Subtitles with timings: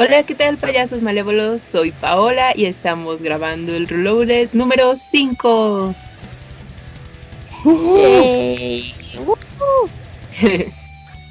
[0.00, 1.60] Hola, ¿qué tal payasos malévolos?
[1.60, 5.92] Soy Paola y estamos grabando el Reloaded número 5.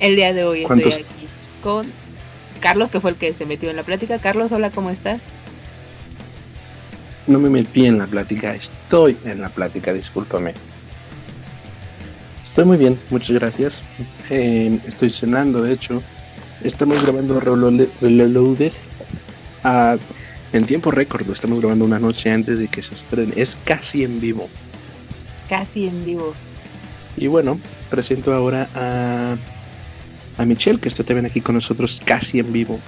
[0.02, 1.28] el día de hoy estoy aquí
[1.64, 1.88] con
[2.60, 4.20] Carlos, que fue el que se metió en la plática.
[4.20, 5.22] Carlos, hola, ¿cómo estás?
[7.26, 10.54] No me metí en la plática, estoy en la plática, discúlpame.
[12.44, 13.82] Estoy muy bien, muchas gracias.
[14.30, 16.04] Eh, estoy cenando, de hecho.
[16.64, 18.74] Estamos grabando Reloaded
[19.64, 19.98] a,
[20.54, 21.26] en tiempo récord.
[21.28, 23.34] Lo estamos grabando una noche antes de que se estrene.
[23.36, 24.50] Es casi en vivo.
[25.50, 26.34] Casi en vivo.
[27.16, 29.38] Y bueno, presento ahora a,
[30.38, 32.80] a Michelle, que está también aquí con nosotros casi en vivo.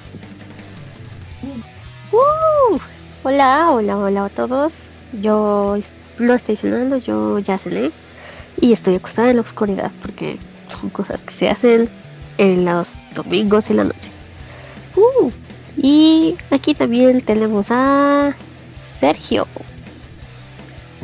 [2.12, 2.78] Uh,
[3.24, 4.74] hola, hola, hola a todos.
[5.22, 5.80] Yo
[6.18, 7.92] no estoy cenando, yo ya cené.
[8.62, 11.90] Y estoy acostada en la oscuridad porque son cosas que se hacen
[12.40, 14.10] en los domingos en la noche.
[14.96, 15.30] Uh,
[15.78, 18.36] y aquí también tenemos a
[18.84, 19.46] Sergio.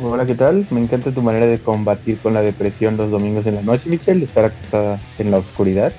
[0.02, 0.66] Hola, ¿qué tal?
[0.70, 4.20] Me encanta tu manera de combatir con la depresión los domingos en la noche, Michelle,
[4.20, 5.92] de estar acostada en la oscuridad.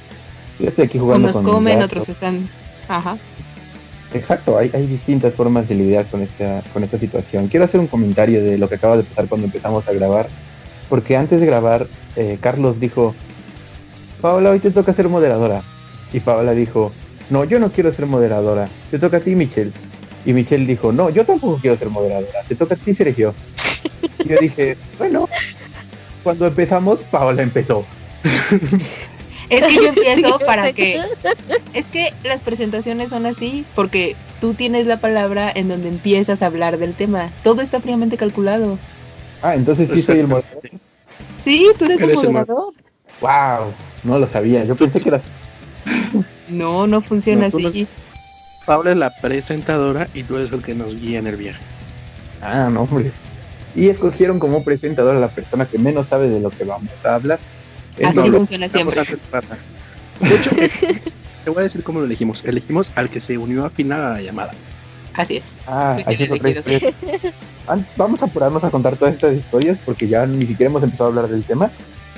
[0.59, 2.49] Yo estoy aquí jugando Unos comen, otros están...
[2.87, 3.17] Ajá.
[4.13, 7.47] Exacto, hay, hay, distintas formas de lidiar con esta, con esta situación.
[7.47, 10.27] Quiero hacer un comentario de lo que acaba de pasar cuando empezamos a grabar
[10.89, 13.13] porque antes de grabar, eh, Carlos dijo,
[14.21, 15.61] Paola, hoy te toca ser moderadora.
[16.11, 16.91] Y Paola dijo,
[17.29, 19.71] no, yo no quiero ser moderadora, te toca a ti, Michelle.
[20.25, 23.33] Y Michelle dijo, no, yo tampoco quiero ser moderadora, te toca a ti, Sergio.
[24.19, 25.29] Y yo dije, bueno,
[26.23, 27.85] cuando empezamos, Paola empezó.
[29.49, 30.99] Es que yo empiezo para que...
[31.73, 36.47] Es que las presentaciones son así, porque tú tienes la palabra en donde empiezas a
[36.47, 37.31] hablar del tema.
[37.43, 38.77] Todo está fríamente calculado.
[39.41, 40.69] Ah, entonces sí soy el moderador.
[41.37, 42.73] Sí, tú eres, el moderador.
[43.21, 43.73] Wow,
[44.03, 44.63] no lo sabía.
[44.63, 45.23] Yo pensé que eras.
[46.47, 47.87] No, no funciona así.
[48.65, 51.59] Paula es la presentadora y tú eres el que nos guía en el viaje.
[52.41, 53.11] Ah, no, hombre.
[53.75, 57.15] Y escogieron como presentadora a la persona que menos sabe de lo que vamos a
[57.15, 57.39] hablar.
[58.03, 59.01] Así funciona siempre.
[60.19, 60.49] De hecho,
[61.43, 62.43] te voy a decir cómo lo elegimos.
[62.43, 64.53] Elegimos al que se unió a final a la llamada.
[65.13, 65.45] Así es.
[65.65, 67.33] Ah, así es.
[67.95, 71.09] Vamos a apurarnos a contar todas estas historias porque ya ni siquiera hemos empezado a
[71.09, 71.71] hablar del tema.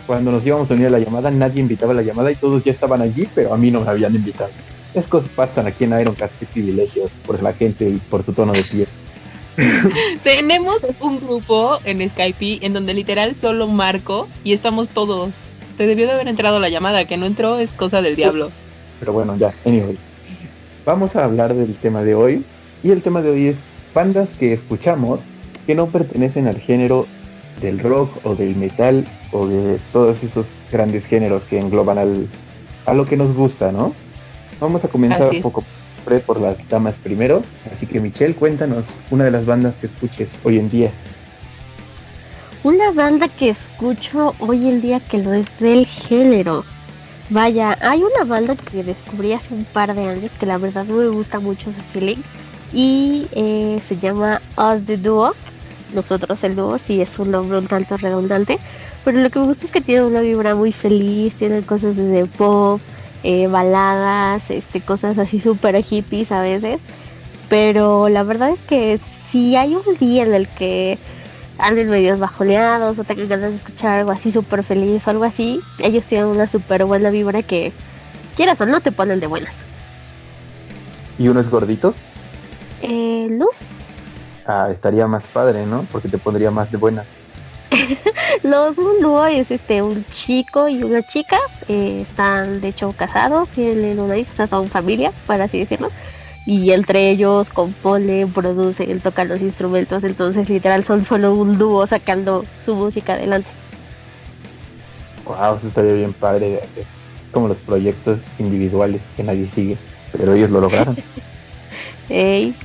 [0.10, 2.64] Cuando nos íbamos a unir a la llamada, nadie invitaba a la llamada y todos
[2.64, 4.50] ya estaban allí, pero a mí no me habían invitado.
[4.96, 8.54] Es cosas pasan aquí en Ironcast, qué privilegios por la gente y por su tono
[8.54, 8.88] de piel.
[10.24, 15.36] Tenemos un grupo en Skype en donde literal solo Marco y estamos todos.
[15.78, 18.50] Te debió de haber entrado la llamada, que no entró es cosa del diablo.
[19.00, 20.00] Pero bueno, ya, anyway.
[20.88, 22.44] Vamos a hablar del tema de hoy,
[22.82, 23.58] y el tema de hoy es
[23.94, 25.22] bandas que escuchamos
[25.68, 27.06] que no pertenecen al género
[27.62, 32.28] del rock o del metal o de todos esos grandes géneros que engloban al,
[32.86, 33.94] a lo que nos gusta, ¿no?
[34.60, 35.64] Vamos a comenzar un poco
[36.26, 37.42] por las damas primero.
[37.74, 40.92] Así que Michelle, cuéntanos una de las bandas que escuches hoy en día.
[42.64, 46.66] Una banda que escucho hoy en día que lo es del género.
[47.30, 50.96] Vaya, hay una banda que descubrí hace un par de años que la verdad no
[50.96, 52.18] me gusta mucho su feeling
[52.74, 55.36] y eh, se llama Us the Duo.
[55.94, 58.60] Nosotros el dúo, sí es un nombre un tanto redundante,
[59.04, 62.26] pero lo que me gusta es que tiene una vibra muy feliz, tiene cosas de
[62.26, 62.80] pop,
[63.24, 66.80] eh, baladas, este, cosas así súper hippies a veces,
[67.50, 70.98] pero la verdad es que si hay un día en el que
[71.58, 75.60] anden medios bajoneados o tengan ganas de escuchar algo así súper feliz o algo así,
[75.80, 77.74] ellos tienen una súper buena vibra que
[78.36, 79.56] quieras o no te ponen de buenas.
[81.18, 81.94] ¿Y uno es gordito?
[82.82, 83.48] Eh, no.
[84.52, 85.86] Ah, estaría más padre, ¿no?
[85.92, 87.06] Porque te pondría más de buena.
[88.42, 91.38] Los un dúo es este un chico y una chica,
[91.68, 95.90] eh, están de hecho casados, tienen una hija, o sea, son familia, por así decirlo.
[96.48, 102.44] Y entre ellos componen, producen, tocan los instrumentos, entonces literal son solo un dúo sacando
[102.66, 103.50] su música adelante.
[105.26, 106.62] Wow, eso estaría bien padre,
[107.32, 109.78] como los proyectos individuales que nadie sigue,
[110.12, 110.98] pero ellos lo lograron.
[112.10, 112.56] Ey,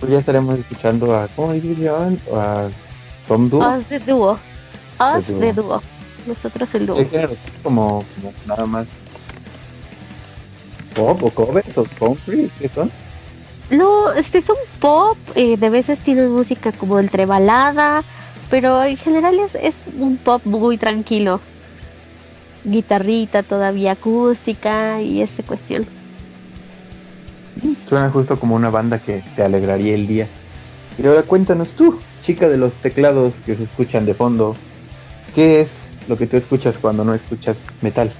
[0.00, 2.18] pues ya estaremos escuchando a, ¿cómo dirían?
[2.34, 2.68] A
[3.26, 3.76] Som Duo.
[3.76, 4.38] Us de Duo.
[4.98, 5.82] Us de Duo.
[6.26, 6.96] Nosotros el dúo.
[7.62, 8.86] Como, como nada más
[10.94, 12.90] pop o covers o country, ¿qué son?
[13.70, 18.02] No, este son pop, eh, de veces tienen música como entre balada,
[18.50, 21.40] pero en general es, es un pop muy tranquilo.
[22.64, 25.86] Guitarrita todavía acústica y esa cuestión.
[27.88, 30.28] Suena justo como una banda que te alegraría el día.
[30.98, 34.54] Y ahora cuéntanos tú, chica de los teclados que se escuchan de fondo,
[35.34, 35.72] ¿qué es
[36.08, 38.12] lo que tú escuchas cuando no escuchas metal?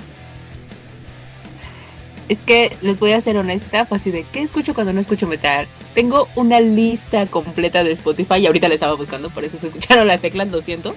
[2.28, 5.26] Es que les voy a ser honesta, fue así de ¿qué escucho cuando no escucho
[5.26, 5.66] metal?
[5.94, 10.06] Tengo una lista completa de Spotify y ahorita la estaba buscando, por eso se escucharon
[10.08, 10.94] las teclas, lo siento.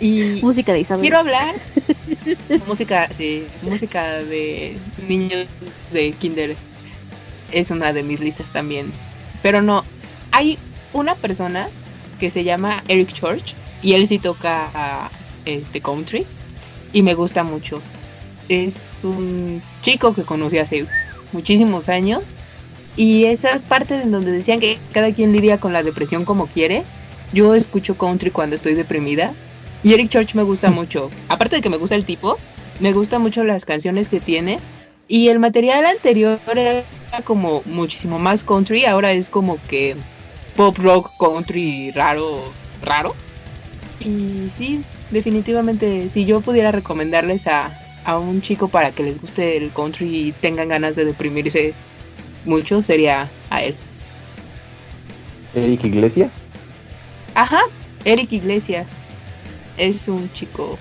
[0.00, 1.00] Y Música de Isabel.
[1.00, 1.54] quiero hablar
[2.66, 4.76] música, sí, música de
[5.08, 5.46] niños
[5.90, 6.56] de kinder
[7.52, 8.92] es una de mis listas también.
[9.42, 9.84] Pero no,
[10.30, 10.58] hay
[10.92, 11.68] una persona
[12.18, 15.10] que se llama Eric Church y él sí toca
[15.44, 16.24] este country
[16.92, 17.80] y me gusta mucho.
[18.48, 20.86] Es un chico que conocí hace
[21.32, 22.34] muchísimos años
[22.96, 26.84] y esa parte en donde decían que cada quien lidia con la depresión como quiere.
[27.32, 29.32] Yo escucho country cuando estoy deprimida
[29.82, 31.10] y Eric Church me gusta mucho.
[31.28, 32.36] Aparte de que me gusta el tipo,
[32.80, 34.58] me gusta mucho las canciones que tiene
[35.08, 36.84] y el material anterior era
[37.20, 39.96] como muchísimo más country, ahora es como que
[40.56, 42.44] pop rock country raro,
[42.82, 43.14] raro.
[44.00, 44.80] Y sí,
[45.10, 50.28] definitivamente, si yo pudiera recomendarles a, a un chico para que les guste el country
[50.28, 51.74] y tengan ganas de deprimirse
[52.44, 53.74] mucho, sería a él.
[55.54, 56.30] Eric Iglesia.
[57.34, 57.62] Ajá,
[58.04, 58.86] Eric Iglesia.
[59.76, 60.78] Es un chico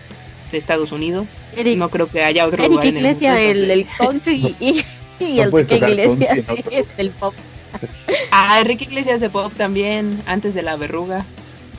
[0.51, 1.27] de Estados Unidos.
[1.55, 4.55] Eric, No creo que haya otro Eric lugar en el mundo el country
[5.25, 7.33] y, No el Enrique tocar Iglesia country en otro es el pop.
[8.31, 11.25] Ah, Enrique Iglesias de pop también, antes de la verruga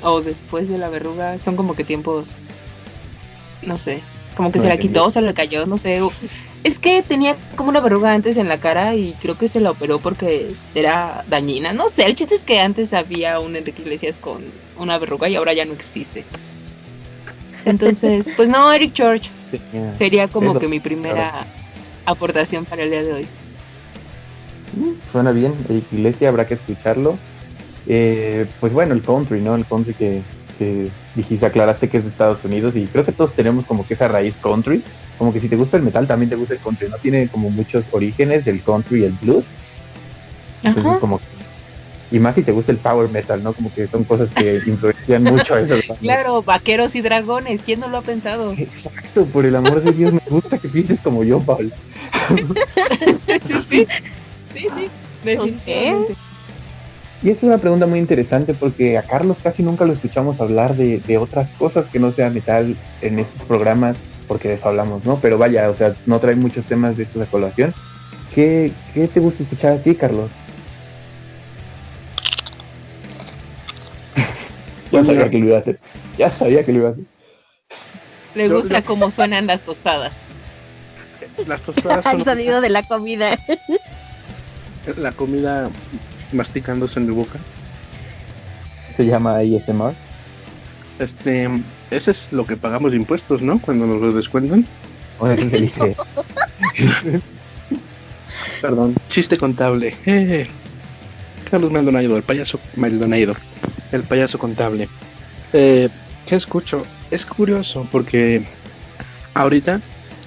[0.03, 2.35] o después de la verruga, son como que tiempos,
[3.63, 4.03] no sé,
[4.37, 6.01] como que No se la quitó, se le cayó, no sé.
[6.65, 9.71] Es que tenía como una verruga antes en la cara y creo que se la
[9.71, 14.17] operó porque era dañina, no sé, el chiste es que antes había un Enrique Iglesias
[14.17, 14.45] con
[14.77, 16.25] una verruga y ahora ya no existe.
[17.65, 19.31] Entonces, pues no, Eric Church
[19.99, 21.47] sería como que mi primera
[22.07, 23.27] aportación para el día de hoy.
[24.77, 27.19] Mm, Suena bien, Eric Iglesia, habrá que escucharlo.
[27.87, 29.55] Eh, pues bueno, el country, ¿no?
[29.55, 30.23] El country que,
[30.59, 33.95] que dijiste, aclaraste que es de Estados Unidos y creo que todos tenemos como que
[33.95, 34.83] esa raíz country.
[35.19, 36.97] Como que si te gusta el metal, también te gusta el country, ¿no?
[36.97, 39.47] Tiene como muchos orígenes del country y el blues.
[40.63, 41.01] Entonces, Ajá.
[41.01, 41.25] como que-
[42.13, 43.53] Y más si te gusta el power metal, ¿no?
[43.55, 45.85] Como que son cosas que influencian mucho a bandas.
[46.01, 48.53] Claro, vaqueros y dragones, ¿quién no lo ha pensado?
[48.53, 51.73] Exacto, por el amor de Dios, me gusta que pienses como yo, Paul.
[53.69, 53.87] sí,
[54.55, 54.89] sí, sí,
[55.23, 56.15] definitivamente.
[57.23, 60.99] Y es una pregunta muy interesante porque a Carlos casi nunca lo escuchamos hablar de,
[60.99, 63.97] de otras cosas que no sea metal en esos programas,
[64.27, 65.21] porque de eso hablamos, ¿no?
[65.21, 67.73] Pero vaya, o sea, no trae muchos temas de estos a colación.
[68.35, 70.31] ¿Qué, qué te gusta escuchar a ti, Carlos?
[74.91, 75.79] ya sabía que lo iba a hacer.
[76.19, 77.05] Ya sabía que lo iba a hacer.
[78.35, 80.25] Le gusta cómo suenan las tostadas.
[81.47, 83.37] Las tostadas son El sonido de la comida.
[84.97, 85.69] la comida
[86.33, 87.39] masticándose en mi boca.
[88.97, 89.95] Se llama ASMR.
[90.99, 91.49] Este,
[91.91, 93.61] ese es lo que pagamos de impuestos, ¿no?
[93.61, 94.67] Cuando nos lo descuentan.
[95.19, 95.97] O eso se dice.
[98.61, 99.97] Perdón, chiste contable.
[100.07, 100.47] Eh,
[101.51, 103.35] Carlos Maldonado, el payaso Maldonado,
[103.91, 104.89] el payaso contable.
[105.53, 105.89] Eh,
[106.27, 106.87] ¿Qué escucho?
[107.11, 108.45] Es curioso porque
[109.35, 109.81] ahorita,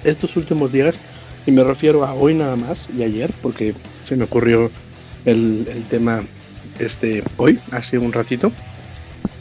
[0.06, 0.98] estos últimos días,
[1.46, 4.70] y me refiero a hoy nada más y ayer, porque se me ocurrió
[5.24, 6.22] el, el tema
[6.78, 8.52] este hoy, hace un ratito.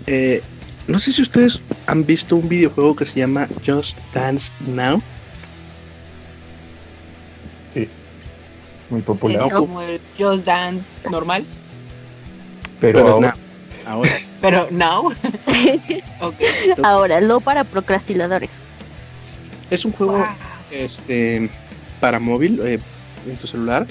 [0.07, 0.41] Eh,
[0.87, 5.01] no sé si ustedes han visto un videojuego que se llama Just Dance Now.
[7.73, 7.87] Sí.
[8.89, 9.51] Muy Es popular.
[9.51, 9.57] No.
[9.59, 11.43] como el Just Dance normal,
[12.79, 13.35] Pero, Pero ahora-
[13.83, 14.11] now, ahora.
[14.41, 15.11] pero now.
[16.83, 18.49] Ahora, no para procrastinadores.
[19.71, 20.25] Es un juego Wow.
[20.71, 21.49] Este
[21.99, 22.79] para móvil eh,
[23.27, 23.87] en tu celular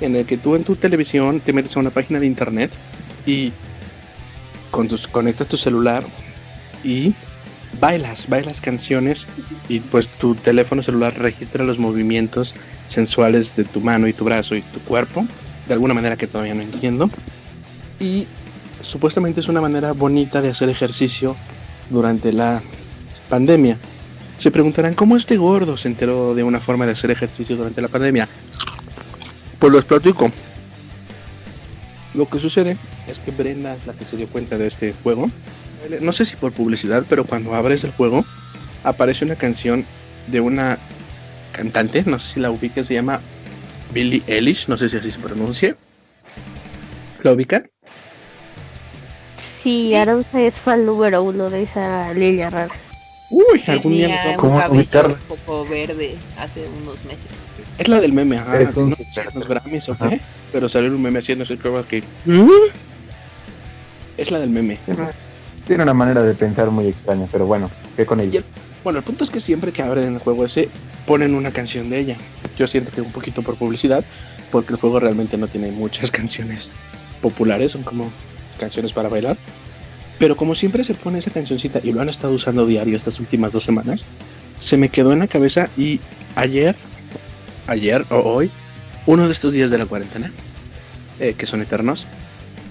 [0.00, 2.72] en el que tú en tu televisión te metes a una página de internet
[3.26, 3.52] y
[4.70, 6.04] con tus, conectas tu celular
[6.82, 7.14] y
[7.80, 9.28] bailas, bailas canciones
[9.68, 12.54] y pues tu teléfono celular registra los movimientos
[12.86, 15.26] sensuales de tu mano y tu brazo y tu cuerpo
[15.68, 17.08] de alguna manera que todavía no entiendo
[18.00, 18.26] y
[18.82, 21.36] supuestamente es una manera bonita de hacer ejercicio
[21.88, 22.62] durante la
[23.28, 23.78] pandemia.
[24.42, 27.86] Se preguntarán cómo este gordo se enteró de una forma de hacer ejercicio durante la
[27.86, 28.28] pandemia.
[29.60, 30.32] Pues los platico.
[32.12, 35.30] Lo que sucede es que Brenda es la que se dio cuenta de este juego.
[36.00, 38.24] No sé si por publicidad, pero cuando abres el juego
[38.82, 39.86] aparece una canción
[40.26, 40.80] de una
[41.52, 43.20] cantante, no sé si la ubica, se llama
[43.94, 45.76] Billie Eilish, no sé si así se pronuncia.
[47.22, 47.62] ¿La ubica?
[49.36, 52.74] Sí, Aranza es fan número uno de esa línea rara.
[53.34, 57.24] Uy, algún día nos Tenía vamos- un poco verde hace unos meses.
[57.78, 58.56] Es la del meme, ajá.
[58.56, 59.38] Eres un no sé si experto.
[59.38, 60.10] los Grammys o Ajá.
[60.10, 60.20] qué,
[60.52, 62.02] pero salió un meme haciendo ese prueba que.
[64.16, 64.78] Es la del meme.
[64.84, 65.08] Tiene-
[65.66, 68.42] Tiene una manera de pensar muy extraña, pero bueno, ¿qué con ella?
[68.84, 70.68] Bueno, el punto es que siempre que abren el juego ese,
[71.06, 72.16] ponen una canción de ella.
[72.58, 74.04] Yo siento que un poquito por publicidad,
[74.50, 76.72] porque el juego realmente no tiene muchas canciones
[77.22, 78.10] populares, son como
[78.58, 79.36] canciones para bailar.
[80.22, 83.50] Pero como siempre se pone esa cancioncita y lo han estado usando diario estas últimas
[83.50, 84.04] dos semanas,
[84.56, 85.98] se me quedó en la cabeza y
[86.36, 86.76] ayer,
[87.66, 88.48] ayer o hoy,
[89.06, 90.30] uno de estos días de la cuarentena,
[91.18, 92.06] eh, que son eternos,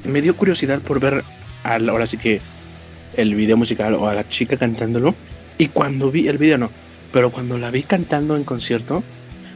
[0.05, 1.25] me dio curiosidad por ver,
[1.65, 2.39] al, ahora sí que
[3.17, 5.13] el video musical o a la chica cantándolo.
[5.57, 6.71] Y cuando vi el video, no,
[7.11, 9.03] pero cuando la vi cantando en concierto,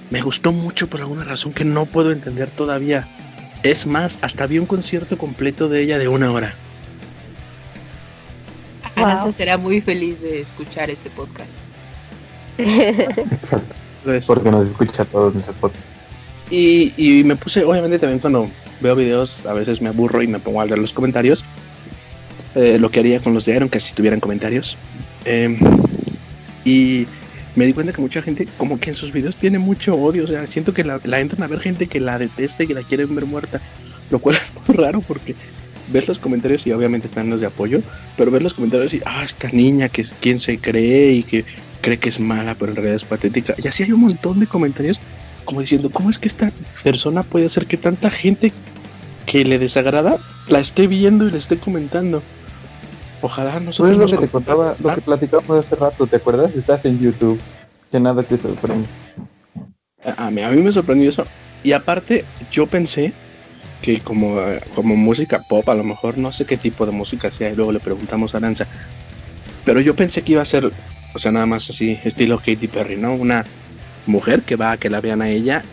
[0.09, 3.07] me gustó mucho por alguna razón que no puedo entender todavía.
[3.63, 6.55] Es más, hasta vi un concierto completo de ella de una hora.
[9.05, 11.51] Aranza será muy feliz de escuchar este podcast.
[12.57, 13.75] Exacto.
[14.27, 15.87] Porque nos escucha todos nuestros podcasts.
[16.49, 18.47] Y, y me puse, obviamente también cuando
[18.79, 21.43] veo videos, a veces me aburro y me pongo a leer los comentarios.
[22.53, 24.77] Eh, lo que haría con los de Iron, que si tuvieran comentarios.
[25.25, 25.57] Eh,
[26.63, 27.07] y
[27.55, 30.23] me di cuenta que mucha gente, como que en sus videos tiene mucho odio.
[30.23, 32.73] O sea, siento que la, la entran a ver gente que la detesta y que
[32.73, 33.61] la quieren ver muerta.
[34.09, 35.35] Lo cual es muy raro porque
[35.87, 37.81] ves los comentarios y obviamente están los de apoyo,
[38.17, 41.45] pero ves los comentarios y, ah, esta niña que es quien se cree y que
[41.81, 43.55] cree que es mala, pero en realidad es patética.
[43.57, 44.99] Y así hay un montón de comentarios
[45.45, 46.51] como diciendo, ¿cómo es que esta
[46.83, 48.51] persona puede hacer que tanta gente
[49.25, 52.23] que le desagrada la esté viendo y le esté comentando?
[53.21, 53.97] Ojalá nosotros...
[53.97, 56.53] Pues lo que te contaba, lo que platicamos hace rato, ¿te acuerdas?
[56.55, 57.39] Estás en YouTube,
[57.91, 58.87] que nada te sorprende.
[60.03, 61.25] A mí, a mí me sorprendió eso.
[61.63, 63.13] Y aparte, yo pensé
[63.81, 64.37] que como,
[64.73, 67.71] como música pop, a lo mejor no sé qué tipo de música sea, y luego
[67.71, 68.67] le preguntamos a Aranza.
[69.63, 70.71] Pero yo pensé que iba a ser,
[71.13, 73.13] o sea, nada más así, estilo Katy Perry, ¿no?
[73.13, 73.45] Una
[74.05, 75.63] mujer que va a que la vean a ella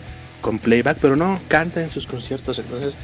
[0.41, 2.59] con playback, pero no, canta en sus conciertos.
[2.59, 2.95] Entonces,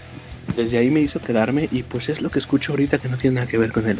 [0.56, 3.36] desde ahí me hizo quedarme y pues es lo que escucho ahorita que no tiene
[3.36, 3.98] nada que ver con el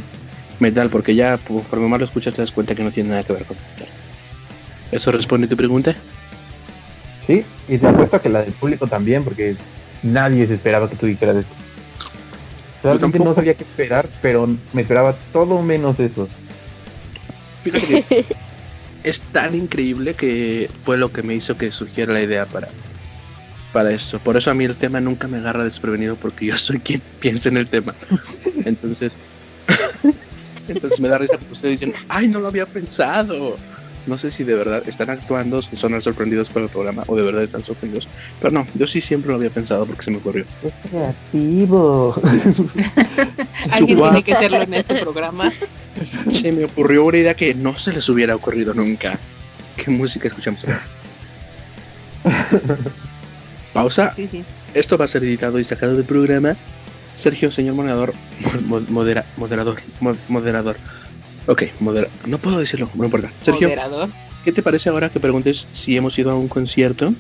[0.59, 3.33] metal, porque ya conforme más lo escuchas te das cuenta que no tiene nada que
[3.33, 3.89] ver con el metal.
[4.91, 5.95] ¿Eso responde tu pregunta?
[7.27, 9.55] Sí, y te apuesto que la del público también, porque
[10.03, 11.49] nadie se esperaba que tú dijeras eso.
[12.83, 16.29] Realmente no sabía qué esperar, pero me esperaba todo menos eso.
[17.63, 18.25] Fíjate que
[19.05, 22.69] es tan increíble que fue lo que me hizo que surgiera la idea para,
[23.73, 24.19] para esto.
[24.21, 27.49] Por eso a mí el tema nunca me agarra desprevenido porque yo soy quien piensa
[27.49, 27.95] en el tema.
[28.65, 29.13] Entonces,
[30.69, 33.57] entonces me da risa porque ustedes dicen, ay, no lo había pensado.
[34.07, 37.23] No sé si de verdad están actuando, si son sorprendidos por el programa o de
[37.23, 38.09] verdad están sorprendidos.
[38.41, 40.45] Pero no, yo sí siempre lo había pensado porque se me ocurrió.
[40.63, 42.15] Es creativo.
[43.71, 45.53] Alguien tiene que hacerlo en este programa.
[46.31, 49.19] Se me ocurrió una idea que no se les hubiera ocurrido nunca.
[49.77, 50.83] ¿Qué música escuchamos ahora?
[53.73, 54.13] Pausa.
[54.15, 54.45] Sí, sí.
[54.75, 56.57] Esto va a ser editado y sacado del programa.
[57.15, 58.15] Sergio, señor moderador,
[58.67, 60.77] mo- modera- moderador, mo- moderador.
[61.49, 63.33] Ok, modera no puedo decirlo, no importa.
[63.41, 64.11] Sergio, Moderador.
[64.45, 67.15] ¿qué te parece ahora que preguntes si hemos ido a un concierto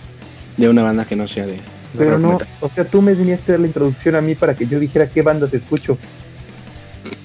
[0.57, 1.61] de una banda que no sea de, de
[1.97, 2.49] Pero no, metal?
[2.61, 5.09] o sea, tú me tenías que dar la introducción a mí para que yo dijera
[5.09, 5.97] qué banda te escucho.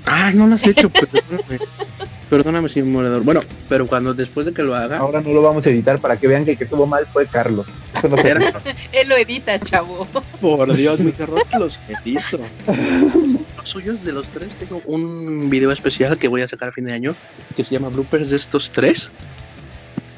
[0.06, 1.60] Ah, no lo has hecho, perdóname.
[2.30, 3.24] Perdóname, señor moderador.
[3.24, 6.18] Bueno, pero cuando después de que lo haga, Ahora no lo vamos a editar para
[6.18, 7.68] que vean que el que estuvo mal fue Carlos.
[7.96, 8.16] Eso no
[8.92, 10.08] Él lo edita, chavo.
[10.42, 12.40] por Dios, mis errores los edito.
[13.64, 16.94] Suyos de los tres tengo un video especial que voy a sacar a fin de
[16.94, 17.16] año
[17.56, 19.10] que se llama Bloopers de estos tres.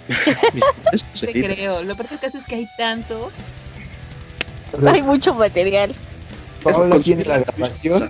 [0.92, 1.84] Los Te creo.
[1.84, 3.34] Lo peor del caso es que hay tantos.
[4.86, 5.94] Hay mucho material.
[6.64, 8.10] Paola Eso, tiene la grabación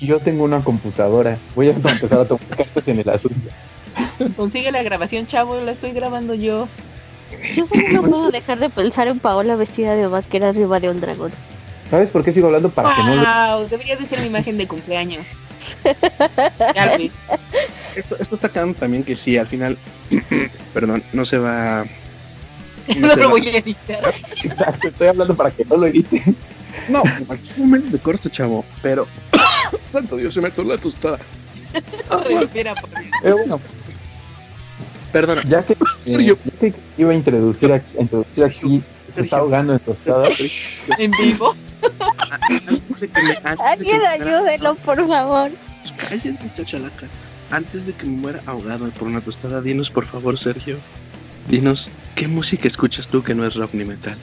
[0.00, 1.38] y yo tengo una computadora.
[1.54, 3.48] Voy a empezar a tomar cartas en el asunto.
[4.36, 5.60] Consigue la grabación, chavo.
[5.60, 6.68] La estoy grabando yo.
[7.54, 11.00] Yo solo no puedo dejar de pensar en Paola vestida de vaquera arriba de un
[11.00, 11.32] dragón.
[11.90, 12.70] ¿Sabes por qué sigo hablando?
[12.70, 13.22] Para que no lo...
[13.58, 15.24] Wow, debería de ser mi imagen de cumpleaños.
[17.96, 19.78] Esto, esto está quedando también que sí, al final,
[20.74, 21.84] perdón, no se va.
[22.98, 24.14] No, se lo va- voy a editar.
[24.44, 26.36] Exacto, estoy hablando para que no lo editen.
[26.88, 29.06] No, en cualquier momento de corto, chavo, pero.
[29.90, 31.18] Santo Dios, se me atoró la tostada.
[32.28, 33.04] Respira, por Dios.
[33.24, 33.58] Eh, bueno,
[35.12, 36.36] Perdona, ya que, Sergio.
[36.44, 40.28] ya que iba a introducir aquí, a introducir aquí se está ahogando en tostada.
[40.98, 41.54] En vivo.
[42.30, 42.82] Antes de
[43.44, 45.50] antes de Alguien ayúdenlo, por favor.
[45.96, 47.10] Cállense, chachalacas.
[47.50, 50.78] Antes de que me muera ahogado por una tostada, dinos por favor, Sergio.
[51.48, 54.16] Dinos, ¿qué música escuchas tú que no es rock ni metal?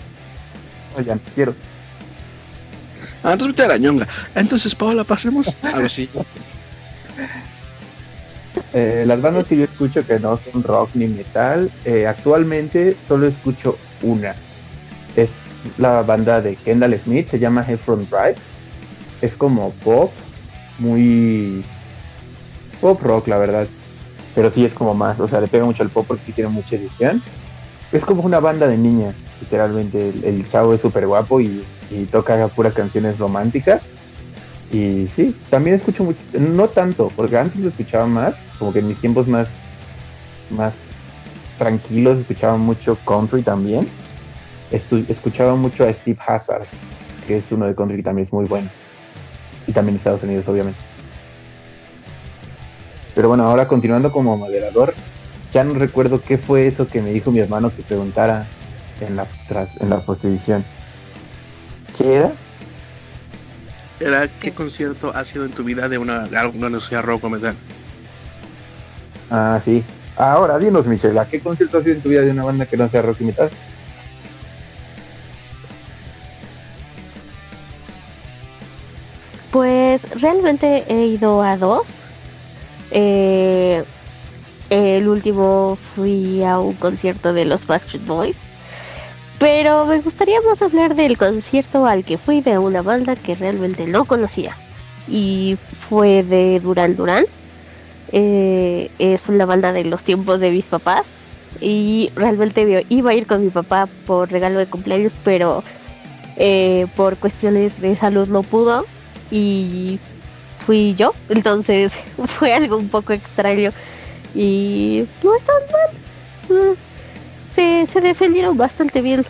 [0.97, 1.53] Oigan, quiero.
[3.23, 4.07] Ah, entonces vete a la ñonga.
[4.33, 6.09] Entonces, Paola, pasemos a ver si.
[8.73, 13.27] Eh, las bandas que yo escucho que no son rock ni metal, eh, actualmente solo
[13.27, 14.33] escucho una.
[15.15, 15.31] Es
[15.77, 18.35] la banda de Kendall Smith, se llama Heffron Drive.
[19.21, 20.11] Es como pop,
[20.79, 21.63] muy
[22.79, 23.67] pop rock, la verdad.
[24.33, 26.49] Pero sí es como más, o sea, le pega mucho al pop porque sí tiene
[26.49, 27.21] mucha edición.
[27.91, 30.09] es como una banda de niñas, literalmente.
[30.09, 33.81] El, el chavo es súper guapo y, y toca puras canciones románticas.
[34.71, 38.87] Y sí, también escucho mucho, no tanto, porque antes lo escuchaba más, como que en
[38.87, 39.49] mis tiempos más,
[40.49, 40.75] más
[41.57, 43.87] tranquilos escuchaba mucho country también.
[44.71, 46.65] Escuchaba mucho a Steve Hazard,
[47.27, 48.69] que es uno de country que también es muy bueno.
[49.67, 50.79] Y también Estados Unidos, obviamente.
[53.13, 54.93] Pero bueno, ahora continuando como moderador,
[55.51, 58.47] ya no recuerdo qué fue eso que me dijo mi hermano que preguntara
[59.01, 60.63] en la, tras- en la postedición.
[61.97, 62.31] ¿Qué era?
[63.99, 67.29] Era, ¿Qué concierto ha sido en tu vida de una, algo, no sea rock o
[67.29, 67.55] metal?
[69.29, 69.83] Ah, sí.
[70.15, 72.77] Ahora, dinos, Michelle, ¿a qué concierto has ido en tu vida de una banda que
[72.77, 73.49] no sea rock y metal?
[79.91, 82.05] Pues realmente he ido a dos.
[82.91, 83.83] Eh,
[84.69, 88.37] el último fui a un concierto de los Backstreet Boys.
[89.37, 93.85] Pero me gustaría más hablar del concierto al que fui de una banda que realmente
[93.85, 94.55] no conocía.
[95.09, 97.25] Y fue de Duran Duran.
[98.13, 101.05] Eh, es una banda de los tiempos de mis papás.
[101.59, 105.65] Y realmente iba a ir con mi papá por regalo de cumpleaños, pero
[106.37, 108.85] eh, por cuestiones de salud no pudo
[109.31, 109.99] y
[110.59, 111.93] fui yo, entonces
[112.25, 113.71] fue algo un poco extraño
[114.35, 116.57] y no estaban mal.
[116.57, 116.73] Mm,
[117.53, 119.25] Se, se defendieron bastante bien.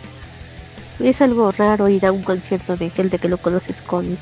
[1.00, 4.18] Es algo raro ir a un concierto de gente que no conoces con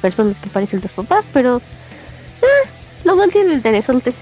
[0.00, 2.68] personas que parecen tus papás, pero eh,
[3.04, 4.12] lo mantiene interesante.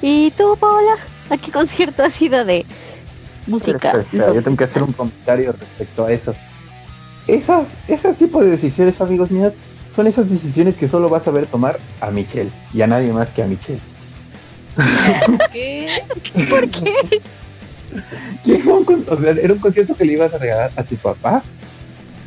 [0.00, 0.96] ¿Y tú, Paola?
[1.30, 2.64] ¿A qué concierto has ido de
[3.46, 3.76] música?
[3.76, 6.32] Espera, espera, espera, yo tengo que hacer un comentario respecto a eso.
[7.26, 9.54] Esas, esos tipos de decisiones, amigos míos,
[9.98, 13.30] son esas decisiones que solo vas a ver tomar a Michelle y a nadie más
[13.30, 13.80] que a Michelle.
[15.52, 15.88] ¿Qué?
[16.48, 17.20] ¿Por qué?
[18.64, 21.42] Un o sea, era un concierto que le ibas a regalar a tu papá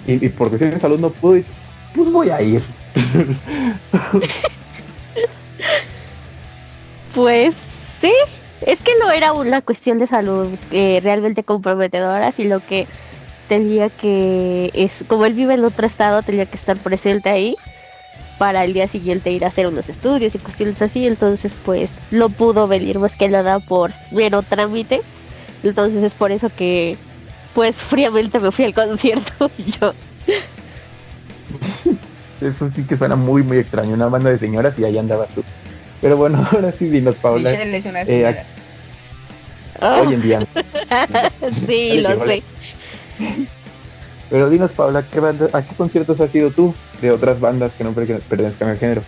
[0.06, 1.46] y, y por cuestiones de salud no pudo y
[1.96, 2.62] pues voy a ir.
[7.14, 7.58] Pues
[8.00, 8.14] sí,
[8.66, 12.88] es que no era una cuestión de salud eh, realmente comprometedora, sino que
[13.52, 17.58] tenía que, es como él vive en otro estado, tenía que estar presente ahí
[18.38, 22.30] para el día siguiente ir a hacer unos estudios y cuestiones así, entonces pues no
[22.30, 25.02] pudo venir más que nada por mero trámite,
[25.64, 26.96] entonces es por eso que
[27.54, 29.94] pues fríamente me fui al concierto y yo.
[32.40, 33.94] Eso sí que suena muy, muy extraño.
[33.94, 35.44] Una banda de señoras y ahí andabas tú.
[36.02, 37.52] Pero bueno, ahora sí, dinos, Paula.
[37.52, 38.46] Michelle es una eh,
[39.80, 40.40] Hoy en día.
[41.68, 42.42] sí, lo sé.
[44.30, 47.84] Pero dinos, Paula, ¿qué banda, ¿a qué conciertos has ido tú de otras bandas que
[47.84, 49.02] no pertenezcan al género?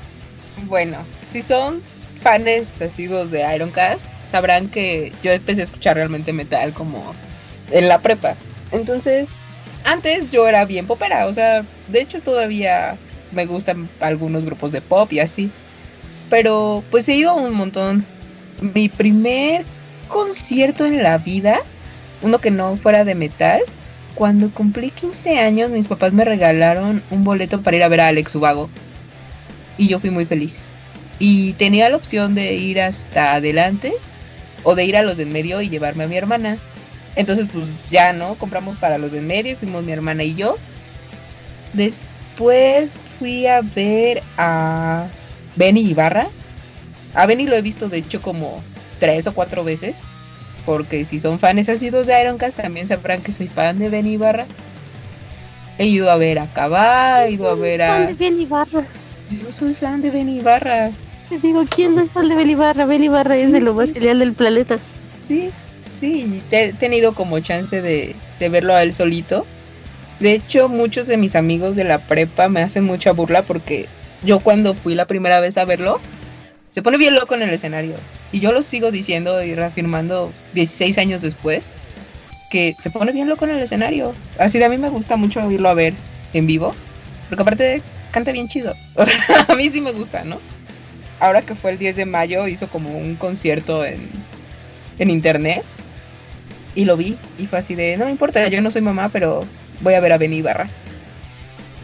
[0.66, 1.82] Bueno, si son
[2.22, 7.14] fans asiduos de Ironcast, sabrán que yo empecé a escuchar realmente metal como
[7.72, 8.36] en la prepa.
[8.72, 9.30] Entonces,
[9.86, 12.98] antes yo era bien popera, o sea, de hecho todavía
[13.32, 15.52] me gustan algunos grupos de pop y así.
[16.30, 18.06] Pero pues he ido un montón.
[18.62, 19.66] Mi primer
[20.08, 21.60] concierto en la vida,
[22.22, 23.62] uno que no fuera de metal,
[24.16, 28.08] cuando cumplí 15 años mis papás me regalaron un boleto para ir a ver a
[28.08, 28.70] Alex Ubago.
[29.78, 30.66] Y yo fui muy feliz.
[31.20, 33.94] Y tenía la opción de ir hasta adelante
[34.64, 36.58] o de ir a los de en medio y llevarme a mi hermana.
[37.16, 38.36] Entonces, pues ya, ¿no?
[38.36, 40.56] Compramos para los de en medio y fuimos mi hermana y yo.
[41.74, 45.08] Después fui a ver a
[45.56, 46.28] Benny Ibarra.
[47.14, 48.64] A Benny lo he visto, de hecho, como
[49.00, 50.02] tres o cuatro veces.
[50.66, 54.46] Porque si son fans asiduos de Ironcast, también sabrán que soy fan de Benny Ibarra.
[55.78, 58.08] He ido a ver a Cabá, he ido a ver Fan a.
[58.08, 58.86] de Benny Barra.
[59.30, 60.92] Yo soy fan de Benny Ibarra.
[61.30, 62.86] Te digo, ¿quién no es fan de Benny Barra?
[62.86, 64.78] Benny Barra es de lo más genial del planeta.
[65.28, 65.50] Sí,
[65.90, 69.46] sí, he tenido como chance de, de verlo a él solito.
[70.20, 73.88] De hecho, muchos de mis amigos de la prepa me hacen mucha burla porque
[74.24, 76.00] yo cuando fui la primera vez a verlo,
[76.74, 77.96] se pone bien loco en el escenario.
[78.32, 81.72] Y yo lo sigo diciendo y reafirmando 16 años después,
[82.50, 84.14] que se pone bien loco en el escenario.
[84.40, 85.94] Así de a mí me gusta mucho irlo a ver
[86.34, 86.74] en vivo,
[87.30, 87.82] porque aparte
[88.12, 88.74] canta bien chido.
[88.96, 90.40] O sea, a mí sí me gusta, ¿no?
[91.20, 94.10] Ahora que fue el 10 de mayo, hizo como un concierto en,
[94.98, 95.64] en internet
[96.76, 99.46] y lo vi y fue así de, no me importa, yo no soy mamá, pero
[99.82, 100.68] voy a ver a Benny Ibarra.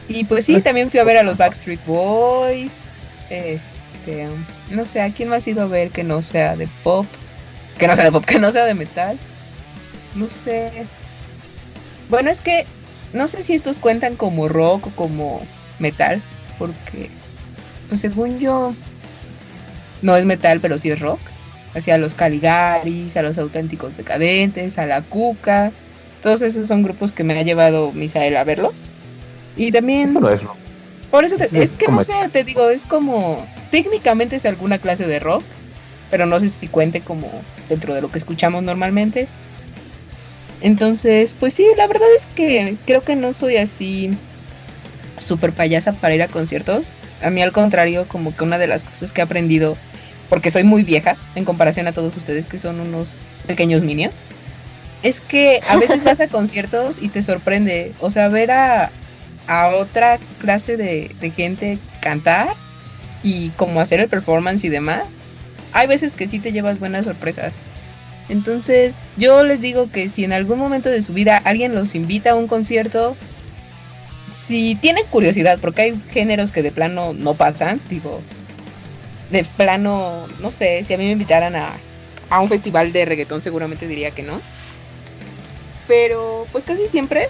[0.08, 2.82] Y pues sí, Pues- también fui a ver a los Backstreet Boys.
[3.30, 4.28] Este,
[4.70, 7.06] no sé, ¿a quién más he ido a ver que no sea de pop?
[7.78, 9.18] Que no sea de pop, que no sea de metal.
[10.16, 10.88] No sé.
[12.10, 12.66] Bueno, es que
[13.14, 15.42] no sé si estos cuentan como rock o como
[15.80, 16.22] metal,
[16.58, 17.10] porque
[17.88, 18.74] pues según yo
[20.02, 21.20] no es metal, pero sí es rock
[21.76, 25.72] hacia los Caligaris, a los auténticos decadentes, a la Cuca.
[26.22, 28.82] Todos esos son grupos que me ha llevado Misael a verlos.
[29.56, 30.10] Y también...
[30.10, 30.56] Eso no es rock.
[31.12, 34.80] Por eso te- Es es que no sé, te digo, es como técnicamente es alguna
[34.80, 35.44] clase de rock,
[36.12, 37.30] pero no sé si cuente como
[37.68, 39.28] dentro de lo que escuchamos normalmente.
[40.62, 44.12] Entonces, pues sí, la verdad es que creo que no soy así
[45.18, 46.94] súper payasa para ir a conciertos.
[47.22, 49.78] A mí al contrario, como que una de las cosas que he aprendido,
[50.30, 54.26] porque soy muy vieja en comparación a todos ustedes que son unos pequeños minions,
[55.02, 57.94] es que a veces vas a conciertos y te sorprende.
[58.00, 58.92] O sea, ver a,
[59.48, 62.56] a otra clase de, de gente cantar
[63.24, 65.18] y como hacer el performance y demás,
[65.72, 67.60] hay veces que sí te llevas buenas sorpresas.
[68.30, 72.32] Entonces, yo les digo que si en algún momento de su vida alguien los invita
[72.32, 73.16] a un concierto,
[74.36, 78.22] si tienen curiosidad, porque hay géneros que de plano no pasan, digo,
[79.32, 81.78] de plano, no sé, si a mí me invitaran a,
[82.30, 84.42] a un festival de reggaetón seguramente diría que no.
[85.88, 87.30] Pero pues casi siempre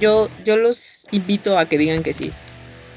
[0.00, 2.32] yo, yo los invito a que digan que sí.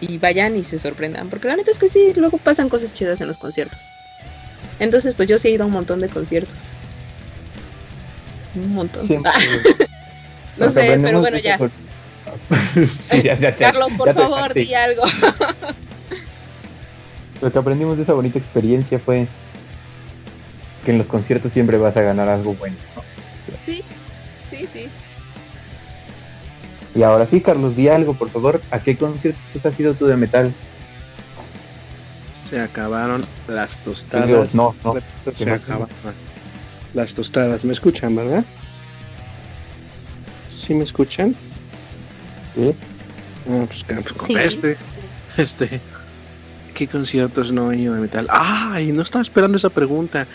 [0.02, 1.30] Y vayan y se sorprendan.
[1.30, 3.86] Porque la neta es que sí, luego pasan cosas chidas en los conciertos.
[4.80, 6.58] Entonces, pues yo sí he ido a un montón de conciertos.
[8.56, 9.08] Un montón.
[9.08, 9.32] Siempre-
[10.58, 11.58] no sé, pero bueno, ya.
[13.04, 13.72] sí, ya, ya, ya.
[13.72, 15.04] Carlos, por favor, di algo.
[17.42, 19.28] Lo que aprendimos de esa bonita experiencia fue
[20.86, 22.76] que en los conciertos siempre vas a ganar algo bueno.
[22.96, 23.04] ¿no?
[23.66, 23.84] sí,
[24.50, 24.88] sí, sí.
[26.96, 28.62] Y ahora sí, Carlos, di algo, por favor.
[28.72, 30.54] ¿A qué conciertos has ido tú de metal?
[32.50, 34.56] Se acabaron las Digo, tostadas.
[34.56, 34.96] no, no.
[35.36, 35.88] Se no, acabaron
[36.94, 37.64] las tostadas.
[37.64, 38.44] ¿Me escuchan, verdad?
[40.50, 41.34] ¿Sí me escuchan?
[42.56, 42.76] ¿Sí?
[43.50, 44.36] Ah, pues, ca- pues, con Sí.
[44.38, 44.78] este.
[45.38, 45.80] Este.
[46.74, 48.28] ¿Qué conciertos no he ido de metal?
[48.30, 48.92] ¡Ay!
[48.92, 50.28] No estaba esperando esa pregunta.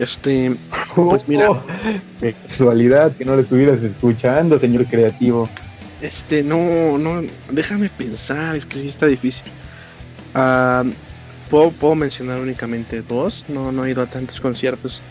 [0.00, 0.56] Este.
[0.96, 1.50] Pues mira.
[1.50, 1.62] Oh,
[2.20, 5.48] qué casualidad que no lo estuvieras escuchando, señor creativo.
[6.00, 9.44] Este, no, no, déjame pensar, es que sí está difícil.
[10.34, 10.84] Ah,
[11.50, 15.02] puedo, puedo mencionar únicamente dos, no, no he ido a tantos conciertos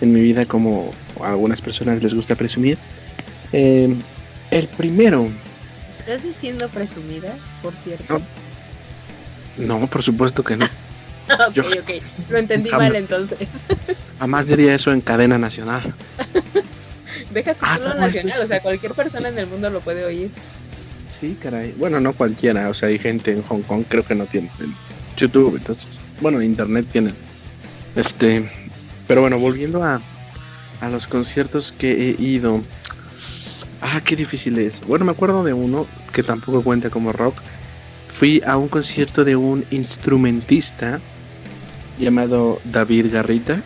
[0.00, 2.76] en mi vida como a algunas personas les gusta presumir.
[3.52, 3.94] Eh,
[4.50, 5.28] el primero,
[6.00, 8.20] ¿Estás diciendo presumida, por cierto?
[9.58, 9.78] No.
[9.80, 10.66] no, por supuesto que no,
[11.48, 12.02] ok, Yo- ok.
[12.30, 12.88] Lo entendí Jamás.
[12.88, 13.38] mal entonces.
[14.18, 15.94] jamás diría eso en cadena nacional.
[17.32, 19.68] Deja tu Ah, título no, nacional, esto es- o sea, cualquier persona en el mundo
[19.70, 20.30] lo puede oír.
[21.08, 24.26] Sí, caray, bueno, no cualquiera, o sea, hay gente en Hong Kong, creo que no
[24.26, 24.74] tiene en
[25.16, 25.86] YouTube, entonces,
[26.20, 27.14] bueno, en Internet tienen.
[27.94, 28.50] Este,
[29.08, 30.00] pero bueno, volviendo a,
[30.80, 32.60] a los conciertos que he ido.
[33.80, 34.80] Ah, qué difícil es.
[34.86, 37.40] Bueno, me acuerdo de uno que tampoco cuenta como rock.
[38.08, 41.00] Fui a un concierto de un instrumentista
[41.98, 43.62] llamado David Garrita.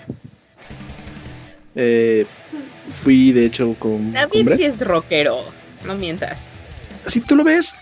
[1.75, 2.27] Eh,
[2.91, 5.39] fui de hecho con, David sí es rockero,
[5.87, 6.49] no mientas.
[7.07, 7.75] Si tú lo ves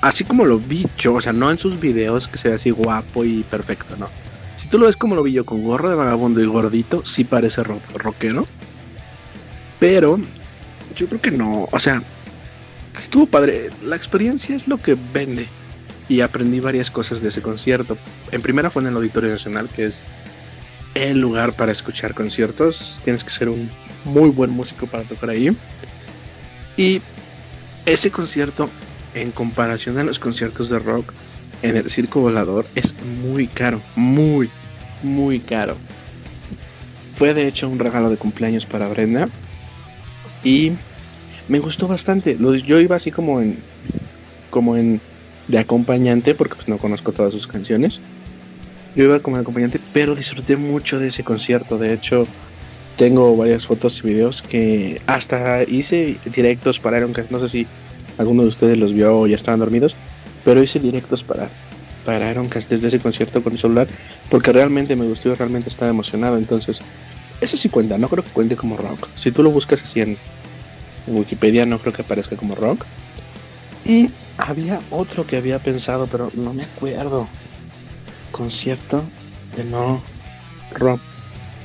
[0.00, 2.70] así como lo vi yo, o sea, no en sus videos que se ve así
[2.70, 4.08] guapo y perfecto, no.
[4.56, 7.24] Si tú lo ves como lo vi yo con gorro de vagabundo y gordito, sí
[7.24, 8.46] parece ro- rockero.
[9.80, 10.18] Pero
[10.96, 12.02] yo creo que no, o sea,
[12.98, 13.70] estuvo padre.
[13.84, 15.48] La experiencia es lo que vende.
[16.08, 17.96] Y aprendí varias cosas de ese concierto.
[18.30, 20.02] En primera fue en el Auditorio Nacional, que es
[20.94, 23.00] el lugar para escuchar conciertos.
[23.04, 23.70] Tienes que ser un
[24.04, 25.56] muy buen músico para tocar ahí.
[26.76, 27.00] Y
[27.86, 28.70] ese concierto,
[29.14, 31.12] en comparación a los conciertos de rock
[31.62, 33.80] en el circo volador, es muy caro.
[33.96, 34.50] Muy,
[35.02, 35.76] muy caro.
[37.14, 39.28] Fue de hecho un regalo de cumpleaños para Brenda.
[40.42, 40.72] Y
[41.48, 42.36] me gustó bastante.
[42.66, 43.58] Yo iba así como en.
[44.50, 45.00] como en.
[45.48, 48.00] de acompañante, porque pues no conozco todas sus canciones.
[48.94, 51.78] Yo iba como acompañante, pero disfruté mucho de ese concierto.
[51.78, 52.24] De hecho,
[52.96, 57.30] tengo varias fotos y videos que hasta hice directos para Ironcast.
[57.30, 57.66] No sé si
[58.18, 59.96] alguno de ustedes los vio o ya estaban dormidos,
[60.44, 61.50] pero hice directos para,
[62.04, 63.88] para Ironcast desde ese concierto con el celular,
[64.30, 66.36] porque realmente me gustó y realmente estaba emocionado.
[66.36, 66.80] Entonces,
[67.40, 69.08] eso sí cuenta, no creo que cuente como rock.
[69.16, 70.16] Si tú lo buscas así en
[71.08, 72.84] Wikipedia, no creo que aparezca como rock.
[73.84, 77.28] Y había otro que había pensado, pero no me acuerdo.
[78.34, 79.04] Concierto
[79.56, 80.02] de no
[80.72, 81.00] rock.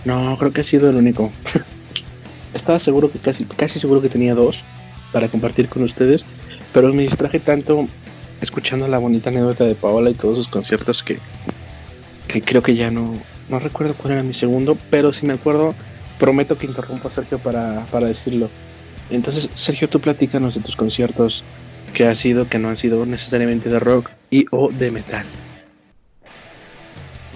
[0.06, 1.32] No, creo que ha sido el único.
[2.54, 4.64] Estaba seguro que casi, casi seguro que tenía dos
[5.12, 6.28] para compartir con ustedes,
[6.72, 7.88] pero me distraje tanto
[8.40, 11.18] escuchando la bonita anécdota de Paola y todos sus conciertos que,
[12.28, 13.16] que creo que ya no,
[13.50, 15.74] no recuerdo cuál era mi segundo, pero si me acuerdo,
[16.20, 18.48] prometo que interrumpo a Sergio para, para decirlo.
[19.10, 21.44] Entonces, Sergio, tú platícanos de tus conciertos
[21.96, 25.26] que ha sido, que no han sido necesariamente de rock y o de metal.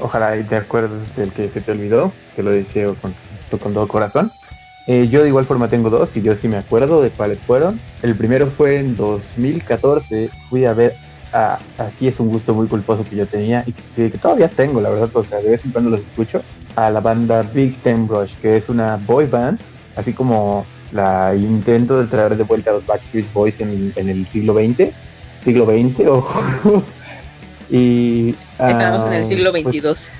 [0.03, 3.15] Ojalá y te acuerdes del que se te olvidó, que lo deseo con,
[3.57, 4.31] con todo corazón.
[4.85, 7.79] Eh, yo de igual forma tengo dos y yo sí me acuerdo de cuáles fueron.
[8.01, 10.93] El primero fue en 2014, fui a ver
[11.31, 14.89] a, así es un gusto muy culposo que yo tenía y que, todavía tengo, la
[14.89, 16.43] verdad, o sea, de vez en cuando los escucho,
[16.75, 19.57] a la banda Big Ten Rush, que es una boy band,
[19.95, 24.53] así como la intento de traer de vuelta a los Backstreet Boys en, el siglo
[24.55, 24.91] XX,
[25.45, 26.83] siglo XX, o
[27.69, 28.35] y...
[28.59, 29.81] Estamos en el ah, siglo XXII.
[29.81, 30.11] Pues,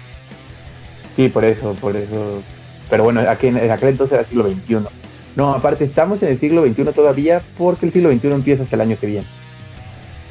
[1.15, 2.41] sí, por eso, por eso
[2.93, 4.77] pero bueno, aquí en, aquel entonces era el siglo XXI.
[5.36, 8.82] No, aparte estamos en el siglo XXI todavía porque el siglo XXI empieza hasta el
[8.82, 9.25] año que viene.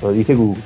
[0.01, 0.62] Lo dice Google.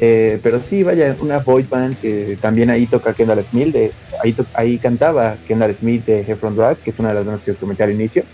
[0.00, 3.90] Eh, pero sí, vaya, una boy band que también ahí toca Kendall Smith, de,
[4.22, 7.52] ahí, ahí cantaba Kendall Smith de Heffron Drag, que es una de las bandas que
[7.52, 8.24] os comenté al inicio.